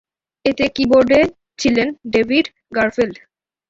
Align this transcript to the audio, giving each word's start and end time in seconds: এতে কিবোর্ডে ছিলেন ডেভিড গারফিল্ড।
এতে 0.45 0.65
কিবোর্ডে 0.75 1.19
ছিলেন 1.59 1.87
ডেভিড 2.13 2.45
গারফিল্ড। 2.75 3.15